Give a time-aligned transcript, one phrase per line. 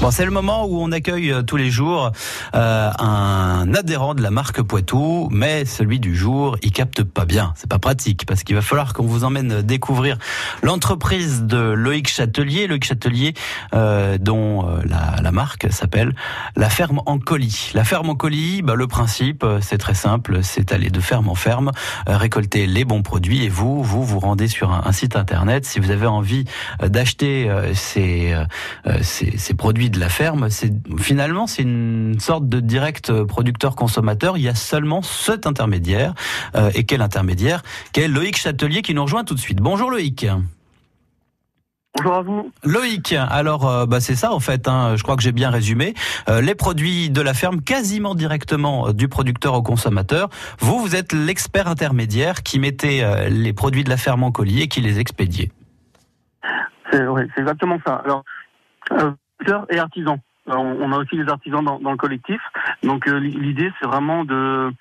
[0.00, 2.10] Bon, c'est le moment où on accueille euh, tous les jours
[2.54, 7.52] euh, un adhérent de la marque Poitou, mais celui du jour, il capte pas bien.
[7.54, 10.16] C'est pas pratique parce qu'il va falloir qu'on vous emmène découvrir
[10.62, 13.34] l'entreprise de Loïc Châtelier, Loïc Châtelier,
[13.74, 16.14] euh, dont euh, la, la, marque s'appelle
[16.56, 17.70] la ferme en colis.
[17.74, 21.28] La ferme en colis, bah, le principe, euh, c'est très simple, c'est aller de ferme
[21.28, 21.72] en ferme,
[22.06, 25.66] récolter les bons produits et vous, vous vous rendez sur un, un site internet.
[25.66, 26.46] Si vous avez envie
[26.82, 28.34] d'acheter ces,
[29.02, 34.38] ces, ces produits de la ferme, c'est finalement c'est une sorte de direct producteur consommateur.
[34.38, 36.14] Il y a seulement cet intermédiaire.
[36.54, 37.62] Euh, et quel intermédiaire
[37.92, 39.58] Quel Loïc Châtelier qui nous rejoint tout de suite.
[39.58, 40.26] Bonjour Loïc.
[41.96, 42.52] Bonjour à vous.
[42.64, 45.94] Loïc, alors euh, bah, c'est ça en fait, hein, je crois que j'ai bien résumé.
[46.28, 50.30] Euh, les produits de la ferme quasiment directement euh, du producteur au consommateur.
[50.60, 54.62] Vous, vous êtes l'expert intermédiaire qui mettait euh, les produits de la ferme en colis
[54.62, 55.50] et qui les expédiait.
[56.90, 58.02] C'est ouais, exactement ça.
[58.04, 58.24] Alors,
[59.68, 60.18] et artisans.
[60.46, 62.40] On a aussi les artisans dans, le collectif.
[62.82, 64.72] Donc euh, l'idée c'est vraiment de,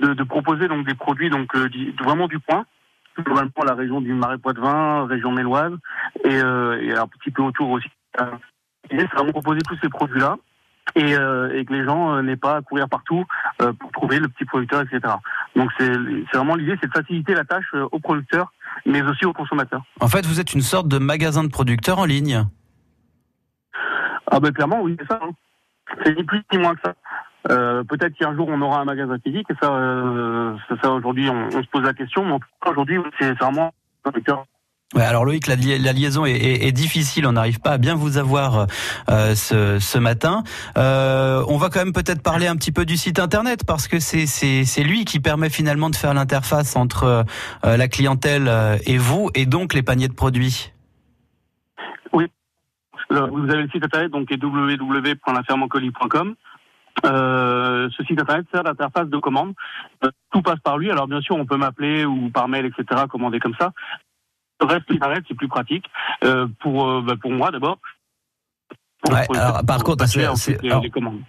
[0.00, 1.68] de, de proposer donc des produits donc euh,
[2.00, 2.64] vraiment du point
[3.18, 5.72] globalement la région du Marais Poitevin, région méloise
[6.24, 7.88] et, euh, et un petit peu autour aussi.
[8.90, 10.36] L'idée c'est vraiment proposer tous ces produits là
[10.96, 13.24] et, euh, et, que les gens euh, n'aient pas à courir partout
[13.62, 15.14] euh, pour trouver le petit producteur, etc.
[15.56, 15.90] Donc c'est
[16.34, 18.52] vraiment l'idée, c'est de faciliter la tâche aux producteurs,
[18.86, 19.82] mais aussi aux consommateurs.
[20.00, 22.44] En fait, vous êtes une sorte de magasin de producteurs en ligne.
[24.30, 25.20] Ah ben clairement oui, c'est ça.
[25.22, 25.30] Hein.
[26.04, 26.94] C'est ni plus ni moins que ça.
[27.50, 31.48] Euh, Peut-être qu'un jour on aura un magasin physique, et ça, euh, ça aujourd'hui on,
[31.48, 32.38] on, se pose la question, mais
[32.70, 33.72] aujourd'hui c'est vraiment.
[34.94, 37.94] Ouais, alors Loïc, la, la liaison est, est, est, difficile, on n'arrive pas à bien
[37.94, 38.66] vous avoir
[39.08, 40.42] euh, ce, ce, matin.
[40.76, 44.00] Euh, on va quand même peut-être parler un petit peu du site internet parce que
[44.00, 47.24] c'est lui qui permet finalement de faire l'interface entre
[47.64, 48.50] euh, la clientèle
[48.84, 50.72] et vous et donc les paniers de produits.
[53.10, 56.34] Vous avez le site internet donc www.lafermencolis.com.
[57.06, 59.54] Euh, ce site internet sert d'interface de commande.
[60.04, 60.90] Euh, tout passe par lui.
[60.90, 63.04] Alors bien sûr, on peut m'appeler ou par mail, etc.
[63.08, 63.72] Commander comme ça.
[64.60, 65.86] Le reste, internet, c'est plus pratique
[66.24, 67.78] euh, pour bah, pour moi d'abord.
[69.08, 70.36] Ouais, alors, par contre, alors,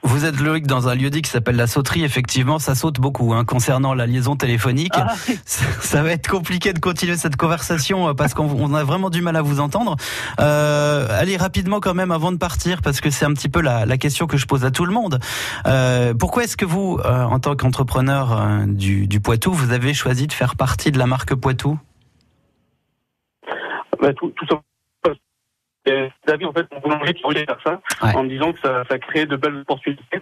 [0.04, 2.04] vous êtes Loïc dans un lieu dit qui s'appelle la sauterie.
[2.04, 4.94] Effectivement, ça saute beaucoup hein, concernant la liaison téléphonique.
[4.96, 5.14] Ah.
[5.46, 9.22] Ça, ça, va être compliqué de continuer cette conversation euh, parce qu'on a vraiment du
[9.22, 9.96] mal à vous entendre.
[10.40, 13.86] Euh, allez rapidement quand même avant de partir parce que c'est un petit peu la,
[13.86, 15.20] la, question que je pose à tout le monde.
[15.66, 19.94] Euh, pourquoi est-ce que vous, euh, en tant qu'entrepreneur euh, du, du, Poitou, vous avez
[19.94, 21.80] choisi de faire partie de la marque Poitou?
[24.02, 24.46] Bah, tout, tout
[25.86, 28.16] David, en fait, mon boulanger qui voulait faire ça, ouais.
[28.16, 30.22] en me disant que ça, ça crée de belles opportunités.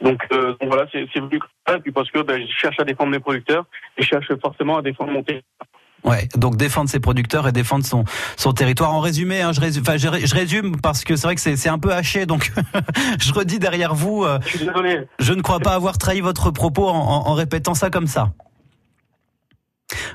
[0.00, 2.78] Donc, euh, donc voilà, c'est venu comme ça, et puis parce que ben, je cherche
[2.78, 3.64] à défendre mes producteurs,
[3.96, 5.66] et je cherche forcément à défendre mon territoire.
[6.04, 8.04] Ouais, donc défendre ses producteurs et défendre son
[8.36, 8.92] son territoire.
[8.94, 11.68] En résumé, hein, je, résume, enfin, je, je, résume parce que c'est vrai que c'est
[11.68, 12.52] un peu haché, donc
[13.20, 14.24] je redis derrière vous.
[14.24, 15.06] Euh, je suis désolé.
[15.18, 18.32] Je ne crois pas avoir trahi votre propos en, en, en répétant ça comme ça.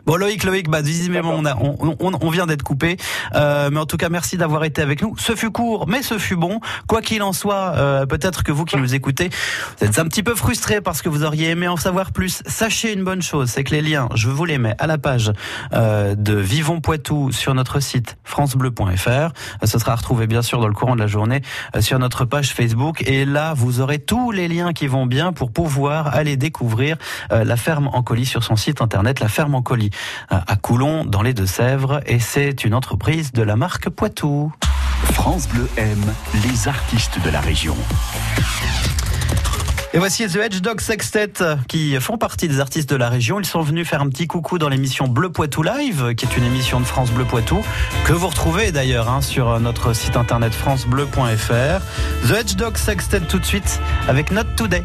[0.05, 2.97] Bon Loïc, Loïc, bah visiblement on, a, on, on, on vient d'être coupé,
[3.33, 5.15] euh, mais en tout cas merci d'avoir été avec nous.
[5.17, 6.59] Ce fut court, mais ce fut bon.
[6.87, 9.29] Quoi qu'il en soit, euh, peut-être que vous qui nous écoutez,
[9.79, 12.43] vous êtes un petit peu frustré parce que vous auriez aimé en savoir plus.
[12.45, 15.31] Sachez une bonne chose, c'est que les liens, je vous les mets à la page
[15.73, 19.31] euh, de Vivons Poitou sur notre site francebleu.fr.
[19.63, 21.41] Ce sera retrouvé bien sûr dans le courant de la journée
[21.75, 23.01] euh, sur notre page Facebook.
[23.07, 26.97] Et là, vous aurez tous les liens qui vont bien pour pouvoir aller découvrir
[27.31, 29.89] euh, la ferme en colis sur son site internet, la ferme en colis
[30.29, 34.51] à Coulon, dans les Deux-Sèvres, et c'est une entreprise de la marque Poitou.
[35.13, 36.13] France Bleu aime
[36.43, 37.75] les artistes de la région.
[39.95, 41.31] Et voici The Hedge Dog Sextet
[41.69, 43.39] qui font partie des artistes de la région.
[43.39, 46.43] Ils sont venus faire un petit coucou dans l'émission Bleu Poitou Live, qui est une
[46.43, 47.63] émission de France Bleu Poitou,
[48.03, 52.27] que vous retrouvez d'ailleurs hein, sur notre site internet francebleu.fr.
[52.27, 53.79] The Hedge Dog Sextet tout de suite
[54.09, 54.83] avec Not Today.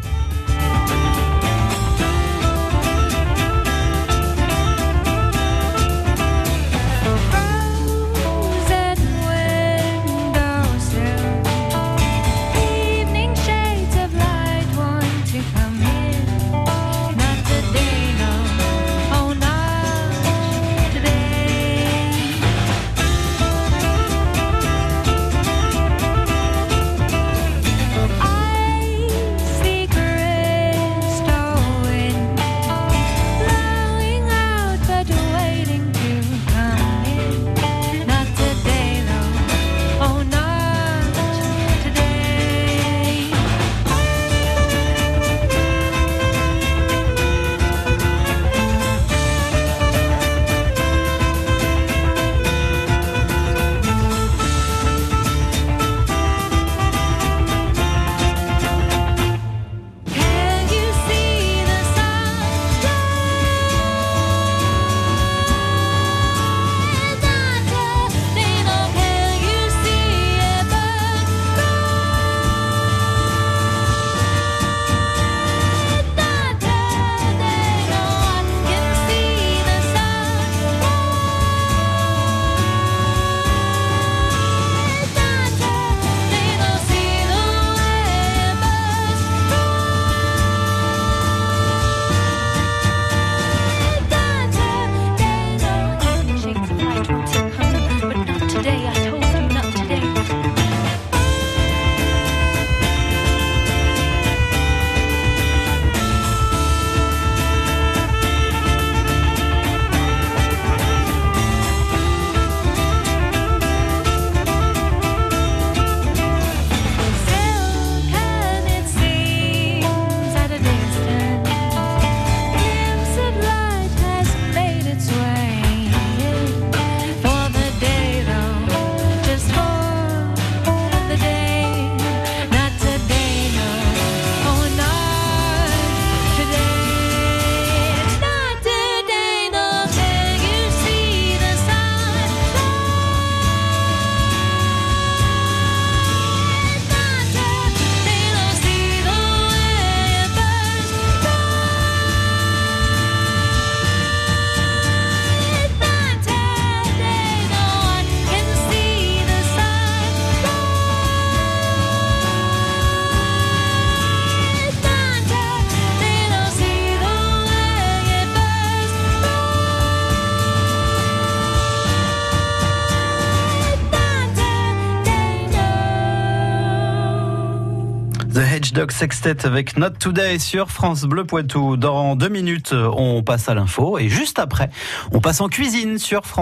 [178.73, 181.77] Dog Sextet avec Not Today sur France Bleu Poitou.
[181.77, 184.69] Dans deux minutes, on passe à l'info et juste après,
[185.11, 186.39] on passe en cuisine sur France